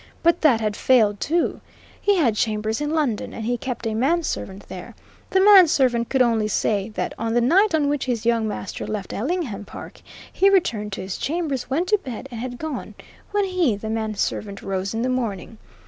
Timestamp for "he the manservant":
13.45-14.63